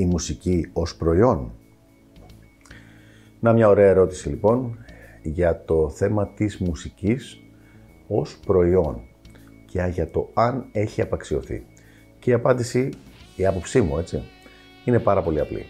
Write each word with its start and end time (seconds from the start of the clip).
η 0.00 0.04
μουσική 0.04 0.70
ως 0.72 0.96
προϊόν; 0.96 1.52
Να 3.40 3.52
μια 3.52 3.68
ωραία 3.68 3.88
ερώτηση 3.88 4.28
λοιπόν 4.28 4.78
για 5.22 5.64
το 5.64 5.90
θέμα 5.90 6.28
της 6.28 6.58
μουσικής 6.58 7.40
ως 8.06 8.38
προϊόν 8.46 9.00
και 9.66 9.90
για 9.92 10.10
το 10.10 10.30
αν 10.34 10.68
έχει 10.72 11.00
απαξιωθεί. 11.00 11.66
Και 12.18 12.30
η 12.30 12.32
απάντηση, 12.32 12.88
η 13.36 13.46
άποψή 13.46 13.80
μου 13.80 13.98
έτσι, 13.98 14.22
είναι 14.84 14.98
πάρα 14.98 15.22
πολύ 15.22 15.40
απλή. 15.40 15.66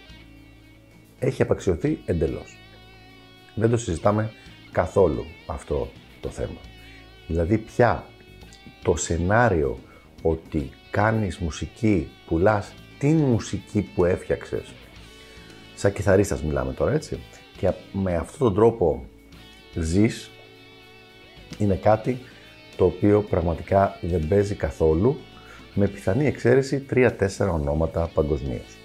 Έχει 1.18 1.42
απαξιωθεί 1.42 1.98
εντελώς. 2.04 2.56
Δεν 3.54 3.70
το 3.70 3.76
συζητάμε 3.76 4.30
καθόλου 4.72 5.24
αυτό 5.46 5.88
το 6.20 6.28
θέμα. 6.28 6.60
Δηλαδή 7.26 7.58
πια 7.58 8.04
το 8.82 8.96
σενάριο 8.96 9.78
ότι 10.22 10.70
κάνεις 10.90 11.38
μουσική, 11.38 12.08
πουλάς 12.26 12.74
την 13.00 13.16
μουσική 13.16 13.82
που 13.94 14.04
έφτιαξες, 14.04 14.72
σαν 15.74 15.92
κιθαρίστας 15.92 16.42
μιλάμε 16.42 16.72
τώρα 16.72 16.92
έτσι, 16.92 17.18
και 17.56 17.72
με 17.92 18.14
αυτόν 18.14 18.38
τον 18.38 18.54
τρόπο 18.54 19.04
ζεις, 19.74 20.30
είναι 21.58 21.74
κάτι 21.74 22.18
το 22.76 22.84
οποίο 22.84 23.22
πραγματικά 23.22 23.98
δεν 24.00 24.28
παίζει 24.28 24.54
καθόλου, 24.54 25.16
με 25.74 25.88
πιθανή 25.88 26.26
εξαίρεση 26.26 26.86
3-4 26.90 27.10
ονόματα 27.52 28.10
παγκοσμίως. 28.14 28.76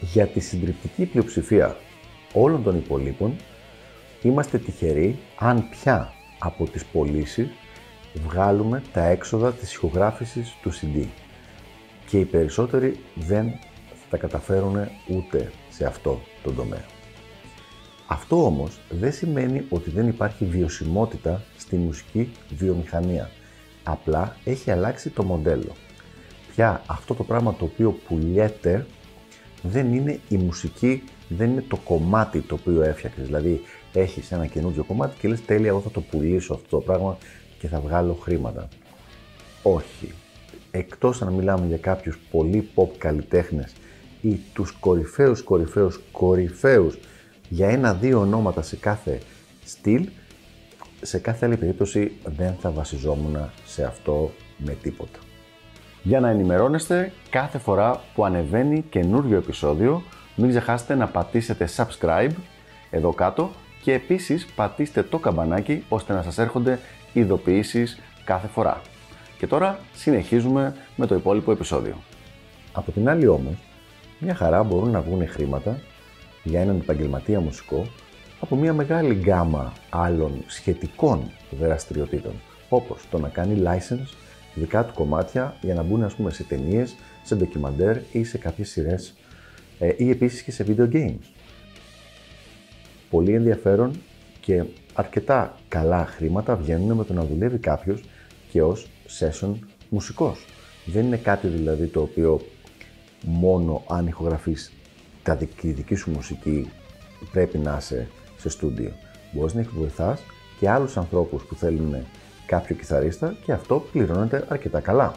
Για 0.00 0.26
τη 0.26 0.40
συντριπτική 0.40 1.04
πλειοψηφία 1.04 1.76
όλων 2.32 2.62
των 2.62 2.76
υπολείπων, 2.76 3.36
είμαστε 4.22 4.58
τυχεροί 4.58 5.18
αν 5.38 5.68
πια 5.68 6.12
από 6.38 6.64
τις 6.64 6.84
πωλήσει 6.84 7.50
βγάλουμε 8.24 8.82
τα 8.92 9.04
έξοδα 9.04 9.52
της 9.52 9.72
ηχογράφησης 9.72 10.54
του 10.62 10.72
CD. 10.72 11.06
Και 12.06 12.18
οι 12.18 12.24
περισσότεροι 12.24 12.98
δεν 13.14 13.50
θα 13.88 14.06
τα 14.10 14.16
καταφέρουν 14.16 14.88
ούτε 15.08 15.52
σε 15.70 15.84
αυτό 15.84 16.20
το 16.42 16.52
τομέα. 16.52 16.84
Αυτό 18.06 18.44
όμως 18.44 18.80
δεν 18.90 19.12
σημαίνει 19.12 19.66
ότι 19.68 19.90
δεν 19.90 20.08
υπάρχει 20.08 20.44
βιωσιμότητα 20.44 21.42
στη 21.56 21.76
μουσική 21.76 22.30
βιομηχανία. 22.56 23.30
Απλά 23.82 24.36
έχει 24.44 24.70
αλλάξει 24.70 25.10
το 25.10 25.24
μοντέλο. 25.24 25.72
Πια 26.54 26.82
αυτό 26.86 27.14
το 27.14 27.24
πράγμα 27.24 27.54
το 27.54 27.64
οποίο 27.64 27.98
πουλιέται 28.08 28.86
δεν 29.62 29.94
είναι 29.94 30.20
η 30.28 30.36
μουσική, 30.36 31.02
δεν 31.28 31.50
είναι 31.50 31.64
το 31.68 31.76
κομμάτι 31.76 32.40
το 32.40 32.54
οποίο 32.54 32.82
έφτιαξες. 32.82 33.24
Δηλαδή, 33.24 33.60
έχεις 33.92 34.32
ένα 34.32 34.46
καινούργιο 34.46 34.84
κομμάτι 34.84 35.18
και 35.18 35.28
λες 35.28 35.44
τέλεια, 35.44 35.68
εγώ 35.68 35.80
θα 35.80 35.90
το 35.90 36.00
πουλήσω 36.00 36.54
αυτό 36.54 36.76
το 36.76 36.82
πράγμα 36.82 37.18
και 37.58 37.68
θα 37.68 37.80
βγάλω 37.80 38.14
χρήματα. 38.14 38.68
Όχι. 39.62 40.12
Εκτός 40.70 41.22
αν 41.22 41.32
μιλάμε 41.32 41.66
για 41.66 41.78
κάποιους 41.78 42.18
πολύ 42.30 42.68
pop 42.74 42.88
καλλιτέχνες 42.98 43.72
ή 44.20 44.40
τους 44.52 44.70
κορυφαίους, 44.70 45.42
κορυφαίους, 45.42 46.00
κορυφαίους 46.12 46.98
για 47.48 47.68
ένα-δύο 47.68 48.20
ονόματα 48.20 48.62
σε 48.62 48.76
κάθε 48.76 49.20
στυλ, 49.64 50.08
σε 51.02 51.18
κάθε 51.18 51.46
άλλη 51.46 51.56
περίπτωση 51.56 52.12
δεν 52.24 52.54
θα 52.60 52.70
βασιζόμουν 52.70 53.50
σε 53.64 53.84
αυτό 53.84 54.30
με 54.58 54.76
τίποτα. 54.82 55.18
Για 56.02 56.20
να 56.20 56.28
ενημερώνεστε 56.28 57.12
κάθε 57.30 57.58
φορά 57.58 58.02
που 58.14 58.24
ανεβαίνει 58.24 58.84
καινούριο 58.90 59.36
επεισόδιο, 59.36 60.02
μην 60.36 60.48
ξεχάσετε 60.48 60.94
να 60.94 61.06
πατήσετε 61.06 61.68
subscribe 61.76 62.32
εδώ 62.90 63.12
κάτω 63.12 63.50
και 63.86 63.92
επίσης 63.92 64.46
πατήστε 64.46 65.02
το 65.02 65.18
καμπανάκι 65.18 65.84
ώστε 65.88 66.12
να 66.12 66.22
σας 66.22 66.38
έρχονται 66.38 66.78
ειδοποιήσεις 67.12 67.98
κάθε 68.24 68.46
φορά. 68.46 68.80
Και 69.38 69.46
τώρα 69.46 69.78
συνεχίζουμε 69.94 70.74
με 70.96 71.06
το 71.06 71.14
υπόλοιπο 71.14 71.52
επεισόδιο. 71.52 71.94
Από 72.72 72.90
την 72.92 73.08
άλλη 73.08 73.26
όμως, 73.26 73.54
μια 74.18 74.34
χαρά 74.34 74.62
μπορούν 74.62 74.90
να 74.90 75.00
βγουν 75.00 75.28
χρήματα 75.28 75.80
για 76.42 76.60
έναν 76.60 76.76
επαγγελματία 76.76 77.40
μουσικό 77.40 77.86
από 78.40 78.56
μια 78.56 78.72
μεγάλη 78.72 79.14
γκάμα 79.14 79.72
άλλων 79.90 80.44
σχετικών 80.46 81.30
δραστηριοτήτων, 81.60 82.32
όπως 82.68 83.02
το 83.10 83.18
να 83.18 83.28
κάνει 83.28 83.62
license 83.66 84.14
δικά 84.54 84.84
του 84.84 84.94
κομμάτια 84.94 85.56
για 85.60 85.74
να 85.74 85.82
μπουν 85.82 86.02
ας 86.04 86.14
πούμε 86.14 86.30
σε 86.30 86.42
ταινίες, 86.42 86.94
σε 87.22 87.34
ντοκιμαντέρ 87.34 87.96
ή 88.12 88.24
σε 88.24 88.38
κάποιες 88.38 88.68
σειρές 88.68 89.14
ε, 89.78 89.94
ή 89.96 90.10
επίσης 90.10 90.42
και 90.42 90.52
σε 90.52 90.64
video 90.68 90.92
games. 90.92 91.35
Πολύ 93.10 93.34
ενδιαφέρον 93.34 94.00
και 94.40 94.64
αρκετά 94.94 95.58
καλά 95.68 96.06
χρήματα 96.06 96.56
βγαίνουν 96.56 96.96
με 96.96 97.04
το 97.04 97.12
να 97.12 97.24
δουλεύει 97.24 97.58
κάποιος 97.58 98.04
και 98.50 98.62
ως 98.62 98.88
session 99.18 99.52
μουσικός. 99.88 100.44
Δεν 100.86 101.04
είναι 101.06 101.16
κάτι 101.16 101.46
δηλαδή 101.46 101.86
το 101.86 102.00
οποίο 102.00 102.40
μόνο 103.22 103.84
αν 103.88 104.06
ηχογραφείς 104.06 104.72
τα 105.22 105.36
δική, 105.36 105.70
δική 105.70 105.94
σου 105.94 106.10
μουσική 106.10 106.70
πρέπει 107.32 107.58
να 107.58 107.76
είσαι 107.80 108.08
σε 108.36 108.48
στούντιο. 108.48 108.92
Μπορείς 109.32 109.54
να 109.54 109.62
βοηθάς 109.62 110.20
και 110.60 110.68
άλλους 110.70 110.96
ανθρώπους 110.96 111.42
που 111.42 111.54
θέλουν 111.54 111.96
κάποιο 112.46 112.76
κιθαρίστα 112.76 113.36
και 113.44 113.52
αυτό 113.52 113.84
πληρώνεται 113.92 114.44
αρκετά 114.48 114.80
καλά. 114.80 115.14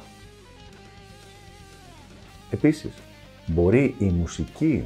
Επίσης, 2.49 2.91
μπορεί 3.45 3.95
η 3.99 4.05
μουσική 4.05 4.85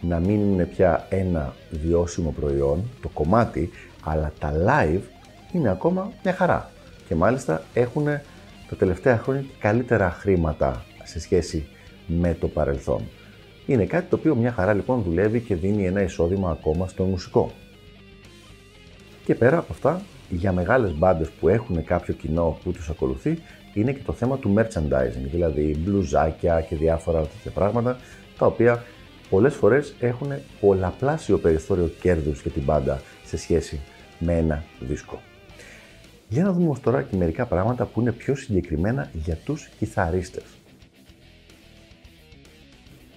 να 0.00 0.18
μην 0.18 0.40
είναι 0.40 0.64
πια 0.64 1.06
ένα 1.08 1.54
βιώσιμο 1.70 2.34
προϊόν, 2.40 2.82
το 3.02 3.08
κομμάτι, 3.08 3.70
αλλά 4.04 4.32
τα 4.38 4.52
live 4.66 5.00
είναι 5.52 5.70
ακόμα 5.70 6.12
μια 6.22 6.32
χαρά. 6.32 6.70
Και 7.08 7.14
μάλιστα 7.14 7.62
έχουν 7.74 8.04
τα 8.68 8.76
τελευταία 8.78 9.18
χρόνια 9.18 9.44
καλύτερα 9.58 10.10
χρήματα 10.10 10.84
σε 11.04 11.20
σχέση 11.20 11.68
με 12.06 12.36
το 12.40 12.48
παρελθόν. 12.48 13.02
Είναι 13.66 13.84
κάτι 13.84 14.06
το 14.08 14.16
οποίο 14.16 14.34
μια 14.34 14.52
χαρά 14.52 14.72
λοιπόν 14.72 15.02
δουλεύει 15.02 15.40
και 15.40 15.54
δίνει 15.54 15.86
ένα 15.86 16.02
εισόδημα 16.02 16.50
ακόμα 16.50 16.88
στο 16.88 17.04
μουσικό. 17.04 17.50
Και 19.24 19.34
πέρα 19.34 19.58
από 19.58 19.72
αυτά, 19.72 20.00
για 20.28 20.52
μεγάλες 20.52 20.94
μπάντες 20.94 21.28
που 21.28 21.48
έχουν 21.48 21.84
κάποιο 21.84 22.14
κοινό 22.14 22.58
που 22.64 22.72
τους 22.72 22.88
ακολουθεί, 22.88 23.38
είναι 23.74 23.92
και 23.92 24.02
το 24.04 24.12
θέμα 24.12 24.38
του 24.38 24.54
merchandising, 24.56 25.28
δηλαδή 25.30 25.76
μπλουζάκια 25.78 26.60
και 26.60 26.76
διάφορα 26.76 27.20
τέτοια 27.20 27.50
πράγματα, 27.50 27.98
τα 28.38 28.46
οποία 28.46 28.84
πολλές 29.30 29.54
φορές 29.54 29.94
έχουν 30.00 30.32
πολλαπλάσιο 30.60 31.38
περιθώριο 31.38 31.90
κέρδους 32.00 32.42
για 32.42 32.50
την 32.50 32.62
μπάντα 32.62 33.02
σε 33.24 33.36
σχέση 33.36 33.80
με 34.18 34.36
ένα 34.36 34.64
δίσκο. 34.80 35.20
Για 36.28 36.44
να 36.44 36.52
δούμε 36.52 36.78
τώρα 36.82 37.02
και 37.02 37.16
μερικά 37.16 37.46
πράγματα 37.46 37.84
που 37.84 38.00
είναι 38.00 38.12
πιο 38.12 38.34
συγκεκριμένα 38.34 39.10
για 39.12 39.34
τους 39.44 39.68
κιθαρίστες. 39.78 40.44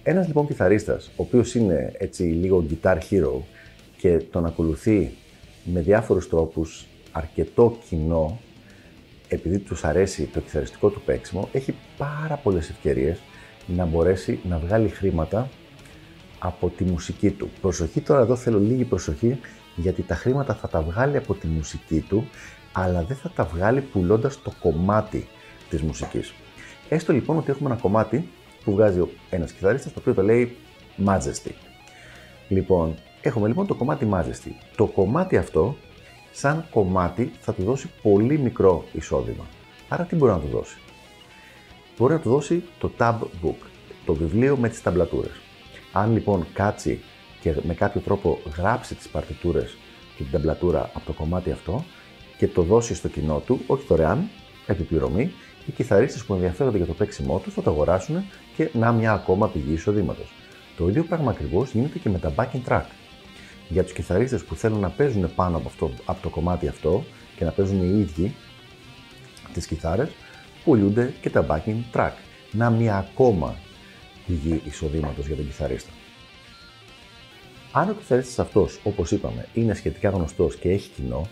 Ένας 0.02 0.26
λοιπόν 0.26 0.46
κιθαρίστας, 0.46 1.06
ο 1.06 1.22
οποίος 1.22 1.54
είναι 1.54 1.92
έτσι 1.98 2.22
λίγο 2.22 2.66
guitar 2.70 2.98
hero 3.10 3.42
και 3.98 4.16
τον 4.16 4.46
ακολουθεί 4.46 5.12
με 5.64 5.80
διάφορους 5.80 6.28
τρόπους 6.28 6.86
αρκετό 7.12 7.78
κοινό, 7.88 8.40
επειδή 9.28 9.58
τους 9.58 9.84
αρέσει 9.84 10.24
το 10.24 10.40
κιθαριστικό 10.40 10.88
του 10.88 11.00
παίξιμο, 11.00 11.48
έχει 11.52 11.74
πάρα 11.96 12.36
πολλές 12.36 12.68
ευκαιρίες 12.68 13.20
να 13.66 13.84
μπορέσει 13.84 14.38
να 14.48 14.58
βγάλει 14.58 14.88
χρήματα 14.88 15.48
από 16.42 16.68
τη 16.68 16.84
μουσική 16.84 17.30
του. 17.30 17.50
Προσοχή 17.60 18.00
τώρα, 18.00 18.20
εδώ 18.20 18.36
θέλω 18.36 18.58
λίγη 18.58 18.84
προσοχή, 18.84 19.40
γιατί 19.76 20.02
τα 20.02 20.14
χρήματα 20.14 20.54
θα 20.54 20.68
τα 20.68 20.80
βγάλει 20.80 21.16
από 21.16 21.34
τη 21.34 21.46
μουσική 21.46 22.00
του, 22.08 22.28
αλλά 22.72 23.02
δεν 23.02 23.16
θα 23.16 23.30
τα 23.30 23.44
βγάλει 23.44 23.80
πουλώντας 23.80 24.42
το 24.42 24.52
κομμάτι 24.60 25.28
της 25.70 25.82
μουσικής. 25.82 26.34
Έστω 26.88 27.12
λοιπόν 27.12 27.36
ότι 27.36 27.50
έχουμε 27.50 27.70
ένα 27.70 27.80
κομμάτι 27.80 28.28
που 28.64 28.72
βγάζει 28.72 29.02
ένας 29.30 29.52
κιθαρίστας, 29.52 29.92
το 29.92 30.00
οποίο 30.00 30.14
το 30.14 30.22
λέει 30.22 30.56
Majesty. 31.06 31.50
Λοιπόν, 32.48 32.94
έχουμε 33.20 33.48
λοιπόν 33.48 33.66
το 33.66 33.74
κομμάτι 33.74 34.08
Majesty. 34.12 34.50
Το 34.76 34.86
κομμάτι 34.86 35.36
αυτό, 35.36 35.76
σαν 36.32 36.66
κομμάτι, 36.70 37.32
θα 37.40 37.52
του 37.52 37.62
δώσει 37.62 37.90
πολύ 38.02 38.38
μικρό 38.38 38.84
εισόδημα. 38.92 39.44
Άρα 39.88 40.04
τι 40.04 40.16
μπορεί 40.16 40.32
να 40.32 40.38
του 40.38 40.48
δώσει; 40.52 40.78
Μπορεί 41.98 42.12
να 42.12 42.20
του 42.20 42.30
δώσει 42.30 42.62
το 42.78 42.90
tab 42.98 43.14
book, 43.44 43.66
το 44.06 44.14
βιβλίο 44.14 44.56
με 44.56 44.68
τις 44.68 44.82
ταμπλατούρες. 44.82 45.49
Αν 45.92 46.12
λοιπόν 46.12 46.46
κάτσει 46.52 47.00
και 47.40 47.54
με 47.62 47.74
κάποιο 47.74 48.00
τρόπο 48.00 48.38
γράψει 48.56 48.94
τις 48.94 49.08
παρτιτούρες 49.08 49.76
και 50.16 50.22
την 50.22 50.32
ταμπλατούρα 50.32 50.90
από 50.94 51.06
το 51.06 51.12
κομμάτι 51.12 51.50
αυτό 51.50 51.84
και 52.38 52.48
το 52.48 52.62
δώσει 52.62 52.94
στο 52.94 53.08
κοινό 53.08 53.42
του, 53.46 53.60
όχι 53.66 53.84
δωρεάν, 53.88 54.28
επιπληρωμή, 54.66 55.32
οι 55.66 55.72
κιθαρίστες 55.72 56.24
που 56.24 56.34
ενδιαφέρονται 56.34 56.76
για 56.76 56.86
το 56.86 56.92
παίξιμό 56.92 57.38
τους 57.38 57.54
θα 57.54 57.62
το 57.62 57.70
αγοράσουν 57.70 58.24
και 58.56 58.70
να 58.72 58.92
μια 58.92 59.12
ακόμα 59.12 59.48
πηγή 59.48 59.72
εισοδήματος. 59.72 60.32
Το 60.76 60.88
ίδιο 60.88 61.04
πράγμα 61.04 61.30
ακριβώς 61.30 61.70
γίνεται 61.70 61.98
και 61.98 62.08
με 62.08 62.18
τα 62.18 62.34
backing 62.36 62.68
track. 62.68 62.84
Για 63.68 63.82
τους 63.82 63.92
κιθαρίστες 63.92 64.44
που 64.44 64.54
θέλουν 64.54 64.80
να 64.80 64.88
παίζουν 64.88 65.34
πάνω 65.34 65.56
από, 65.56 65.68
αυτό, 65.68 65.90
από 66.04 66.22
το 66.22 66.28
κομμάτι 66.28 66.68
αυτό 66.68 67.04
και 67.36 67.44
να 67.44 67.50
παίζουν 67.50 67.82
οι 67.82 68.00
ίδιοι 68.00 68.34
τις 69.52 69.66
κιθάρες, 69.66 70.08
πουλούνται 70.64 71.14
και 71.20 71.30
τα 71.30 71.46
backing 71.46 71.96
track. 71.96 72.12
Να 72.52 72.70
μια 72.70 72.96
ακόμα 72.96 73.56
πηγή 74.30 74.60
εισοδήματος 74.64 75.26
για 75.26 75.36
τον 75.36 75.46
κιθαρίστα. 75.46 75.90
Αν 77.72 77.88
ο 77.88 77.92
κιθαρίστας 77.92 78.38
αυτός, 78.38 78.80
όπως 78.84 79.10
είπαμε, 79.10 79.46
είναι 79.54 79.74
σχετικά 79.74 80.08
γνωστός 80.08 80.56
και 80.56 80.70
έχει 80.70 80.90
κοινό, 80.90 81.26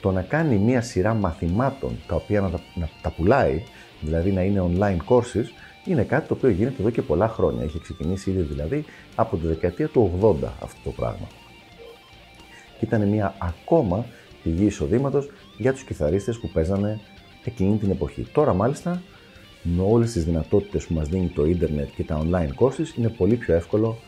το 0.00 0.10
να 0.12 0.22
κάνει 0.22 0.56
μία 0.56 0.80
σειρά 0.80 1.14
μαθημάτων 1.14 1.98
τα 2.06 2.14
οποία 2.14 2.40
να 2.40 2.50
τα, 2.50 2.60
να 2.74 2.88
τα 3.02 3.10
πουλάει, 3.10 3.62
δηλαδή 4.00 4.32
να 4.32 4.42
είναι 4.42 4.70
online 4.70 4.96
courses, 5.08 5.44
είναι 5.84 6.02
κάτι 6.02 6.28
το 6.28 6.34
οποίο 6.34 6.48
γίνεται 6.48 6.82
εδώ 6.82 6.90
και 6.90 7.02
πολλά 7.02 7.28
χρόνια. 7.28 7.64
Έχει 7.64 7.80
ξεκινήσει 7.80 8.30
ήδη 8.30 8.40
δηλαδή 8.40 8.84
από 9.14 9.36
τη 9.36 9.46
δεκαετία 9.46 9.88
του 9.88 10.18
80 10.42 10.48
αυτό 10.60 10.78
το 10.84 10.90
πράγμα. 10.90 11.26
Και 12.78 12.84
ήταν 12.84 13.08
μια 13.08 13.34
ακόμα 13.38 14.06
πηγή 14.42 14.64
εισοδήματος 14.64 15.30
για 15.56 15.72
τους 15.72 15.82
κιθαρίστες 15.82 16.38
που 16.38 16.48
παίζανε 16.48 17.00
εκείνη 17.44 17.76
την 17.76 17.90
εποχή. 17.90 18.26
Τώρα 18.32 18.54
μάλιστα 18.54 19.02
με 19.74 19.82
όλες 19.82 20.12
τις 20.12 20.24
δυνατότητες 20.24 20.86
που 20.86 20.94
μας 20.94 21.08
δίνει 21.08 21.28
το 21.28 21.44
ίντερνετ 21.44 21.88
και 21.96 22.04
τα 22.04 22.22
online 22.24 22.64
courses 22.64 22.96
είναι 22.98 23.08
πολύ 23.08 23.34
πιο 23.36 23.54
εύκολο 23.54 23.98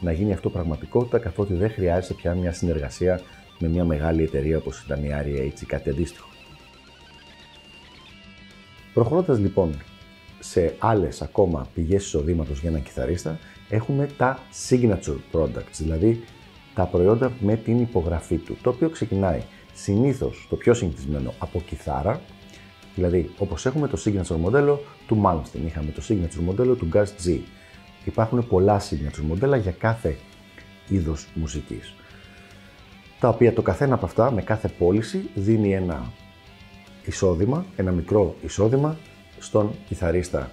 να 0.00 0.12
γίνει 0.12 0.32
αυτό 0.32 0.50
πραγματικότητα 0.50 1.18
καθότι 1.18 1.54
δεν 1.54 1.70
χρειάζεται 1.70 2.14
πια 2.14 2.34
μια 2.34 2.52
συνεργασία 2.52 3.20
με 3.58 3.68
μια 3.68 3.84
μεγάλη 3.84 4.22
εταιρεία 4.22 4.56
όπως 4.56 4.82
ήταν 4.84 5.04
η 5.04 5.08
REH 5.12 5.60
ή 5.60 5.66
κάτι 5.66 5.90
αντίστοιχο. 5.90 6.28
Προχωρώντας 8.94 9.38
λοιπόν 9.38 9.74
σε 10.38 10.74
άλλες 10.78 11.22
ακόμα 11.22 11.66
πηγές 11.74 12.04
εισοδήματος 12.04 12.60
για 12.60 12.68
έναν 12.68 12.82
κιθαρίστα, 12.82 13.38
έχουμε 13.68 14.08
τα 14.16 14.38
signature 14.68 15.18
products, 15.32 15.76
δηλαδή 15.78 16.24
τα 16.74 16.84
προϊόντα 16.84 17.32
με 17.40 17.56
την 17.56 17.80
υπογραφή 17.80 18.36
του, 18.36 18.56
το 18.62 18.70
οποίο 18.70 18.90
ξεκινάει 18.90 19.42
συνήθως 19.74 20.46
το 20.50 20.56
πιο 20.56 20.74
συνηθισμένο 20.74 21.34
από 21.38 21.60
κιθάρα, 21.60 22.20
δηλαδή 22.98 23.30
όπως 23.38 23.66
έχουμε 23.66 23.88
το 23.88 24.02
signature 24.04 24.36
μοντέλο 24.36 24.80
του 25.06 25.22
Malmsteen, 25.24 25.66
είχαμε 25.66 25.90
το 25.90 26.02
signature 26.08 26.40
μοντέλο 26.40 26.74
του 26.74 26.88
Gust 26.92 27.26
G. 27.26 27.38
Υπάρχουν 28.04 28.46
πολλά 28.48 28.80
signature 28.80 29.22
μοντέλα 29.22 29.56
για 29.56 29.72
κάθε 29.72 30.16
είδος 30.88 31.26
μουσικής 31.34 31.94
τα 33.20 33.28
οποία 33.28 33.52
το 33.52 33.62
καθένα 33.62 33.94
από 33.94 34.06
αυτά 34.06 34.30
με 34.30 34.42
κάθε 34.42 34.68
πώληση 34.68 35.30
δίνει 35.34 35.74
ένα 35.74 36.12
εισόδημα, 37.04 37.64
ένα 37.76 37.90
μικρό 37.90 38.34
εισόδημα 38.44 38.96
στον 39.38 39.70
κιθαρίστα 39.86 40.50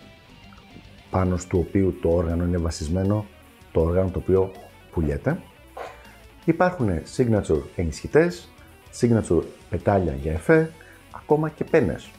πάνω 1.10 1.38
του 1.50 1.66
οποίου 1.68 1.98
το 2.02 2.10
όργανο 2.10 2.44
είναι 2.44 2.58
βασισμένο, 2.58 3.26
το 3.72 3.82
όργανο 3.82 4.10
το 4.10 4.20
οποίο 4.20 4.52
πουλιέται. 4.92 5.40
Υπάρχουν 6.46 6.90
signature 7.18 7.62
ενισχυτές, 7.76 8.50
signature 9.00 9.44
πετάλια 9.70 10.14
για 10.14 10.32
εφέ, 10.32 10.72
ακόμα 11.12 11.50
και 11.50 11.64
πένες, 11.64 12.06
ε, 12.06 12.10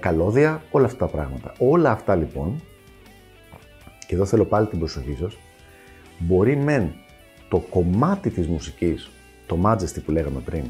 καλώδια, 0.00 0.62
όλα 0.70 0.86
αυτά 0.86 1.06
τα 1.06 1.12
πράγματα. 1.12 1.52
Όλα 1.58 1.90
αυτά 1.90 2.14
λοιπόν, 2.14 2.62
και 4.06 4.14
εδώ 4.14 4.24
θέλω 4.24 4.44
πάλι 4.44 4.66
την 4.66 4.78
προσοχή 4.78 5.16
σας, 5.20 5.36
μπορεί 6.18 6.56
μεν 6.56 6.92
το 7.48 7.58
κομμάτι 7.58 8.30
της 8.30 8.46
μουσικής, 8.46 9.10
το 9.46 9.58
majesty 9.64 10.02
που 10.04 10.10
λέγαμε 10.10 10.40
πριν, 10.40 10.64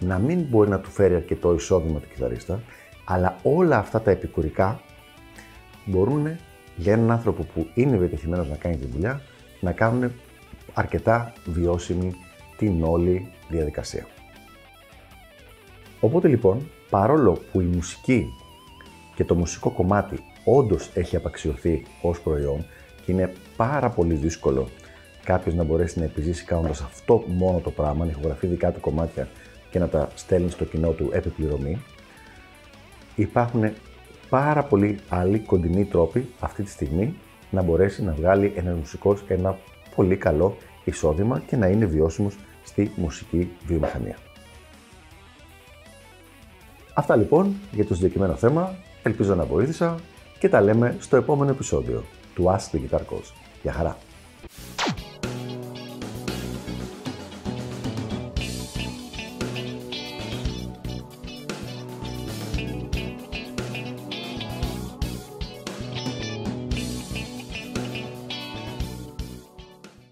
να 0.00 0.18
μην 0.18 0.40
μπορεί 0.40 0.70
να 0.70 0.80
του 0.80 0.90
φέρει 0.90 1.14
αρκετό 1.14 1.54
εισόδημα 1.54 2.00
του 2.00 2.08
κιθαρίστα, 2.08 2.60
αλλά 3.04 3.38
όλα 3.42 3.78
αυτά 3.78 4.00
τα 4.00 4.10
επικουρικά 4.10 4.80
μπορούν 5.84 6.38
για 6.76 6.92
έναν 6.92 7.10
άνθρωπο 7.10 7.42
που 7.42 7.66
είναι 7.74 7.96
επιτυχημένο 7.96 8.44
να 8.44 8.56
κάνει 8.56 8.76
τη 8.76 8.86
δουλειά, 8.86 9.20
να 9.60 9.72
κάνουν 9.72 10.12
αρκετά 10.74 11.32
βιώσιμη 11.46 12.12
την 12.56 12.82
όλη 12.84 13.28
διαδικασία. 13.48 14.06
Οπότε 16.00 16.28
λοιπόν, 16.28 16.70
παρόλο 16.90 17.38
που 17.52 17.60
η 17.60 17.64
μουσική 17.64 18.26
και 19.16 19.24
το 19.24 19.34
μουσικό 19.34 19.70
κομμάτι 19.70 20.18
όντως 20.44 20.90
έχει 20.94 21.16
απαξιωθεί 21.16 21.82
ως 22.02 22.20
προϊόν 22.20 22.64
και 23.04 23.12
είναι 23.12 23.32
πάρα 23.56 23.90
πολύ 23.90 24.14
δύσκολο 24.14 24.68
κάποιος 25.24 25.54
να 25.54 25.64
μπορέσει 25.64 25.98
να 25.98 26.04
επιζήσει 26.04 26.44
κάνοντας 26.44 26.80
αυτό 26.80 27.24
μόνο 27.26 27.58
το 27.58 27.70
πράγμα, 27.70 28.04
να 28.04 28.10
ηχογραφεί 28.10 28.46
δικά 28.46 28.72
του 28.72 28.80
κομμάτια 28.80 29.28
και 29.70 29.78
να 29.78 29.88
τα 29.88 30.08
στέλνει 30.14 30.50
στο 30.50 30.64
κοινό 30.64 30.90
του 30.90 31.10
επιπληρωμή. 31.12 31.82
Υπάρχουν 33.14 33.72
πάρα 34.28 34.62
πολλοί 34.62 34.98
άλλοι 35.08 35.38
κοντινοί 35.38 35.84
τρόποι 35.84 36.28
αυτή 36.40 36.62
τη 36.62 36.70
στιγμή 36.70 37.14
να 37.50 37.62
μπορέσει 37.62 38.04
να 38.04 38.12
βγάλει 38.12 38.52
ένας 38.56 38.74
μουσικός 38.74 39.24
ένα 39.28 39.58
πολύ 39.94 40.16
καλό 40.16 40.56
εισόδημα 40.84 41.42
και 41.46 41.56
να 41.56 41.66
είναι 41.66 41.84
βιώσιμος 41.84 42.36
στη 42.64 42.92
μουσική 42.96 43.50
βιομηχανία. 43.66 44.16
Αυτά 46.94 47.16
λοιπόν 47.16 47.54
για 47.72 47.86
το 47.86 47.94
συγκεκριμένο 47.94 48.34
θέμα. 48.34 48.74
Ελπίζω 49.06 49.34
να 49.34 49.44
βοήθησα 49.44 49.98
και 50.38 50.48
τα 50.48 50.60
λέμε 50.60 50.96
στο 51.00 51.16
επόμενο 51.16 51.50
επεισόδιο 51.50 52.04
του 52.34 52.44
Ask 52.44 52.76
the 52.76 52.78
Guitar 52.78 52.98
Coach. 52.98 53.32
Γεια 53.62 53.72
χαρά! 53.72 53.96